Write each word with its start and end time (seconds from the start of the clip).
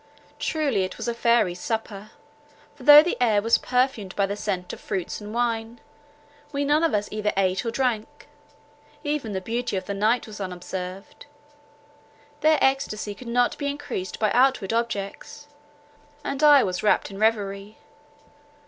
Truly 0.39 0.83
it 0.83 0.97
was 0.97 1.07
a 1.07 1.13
fairy's 1.13 1.59
supper; 1.59 2.09
for 2.73 2.81
though 2.81 3.03
the 3.03 3.15
air 3.21 3.39
was 3.39 3.59
perfumed 3.59 4.15
by 4.15 4.25
the 4.25 4.35
scent 4.35 4.73
of 4.73 4.79
fruits 4.79 5.21
and 5.21 5.31
wine, 5.31 5.79
we 6.51 6.65
none 6.65 6.83
of 6.83 6.95
us 6.95 7.07
either 7.11 7.31
ate 7.37 7.63
or 7.63 7.69
drank—even 7.69 9.33
the 9.33 9.41
beauty 9.41 9.75
of 9.77 9.85
the 9.85 9.93
night 9.93 10.25
was 10.25 10.41
unobserved; 10.41 11.27
their 12.39 12.57
extasy 12.63 13.13
could 13.13 13.27
not 13.27 13.55
be 13.59 13.67
increased 13.67 14.17
by 14.17 14.31
outward 14.31 14.73
objects, 14.73 15.45
and 16.23 16.41
I 16.41 16.63
was 16.63 16.81
wrapt 16.81 17.11
in 17.11 17.19
reverie. 17.19 17.77